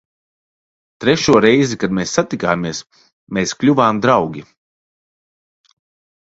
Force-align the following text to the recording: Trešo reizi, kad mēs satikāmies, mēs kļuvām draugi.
Trešo 1.03 1.35
reizi, 1.45 1.77
kad 1.83 1.93
mēs 1.97 2.13
satikāmies, 2.19 2.79
mēs 3.39 3.55
kļuvām 3.61 4.01
draugi. 4.07 4.45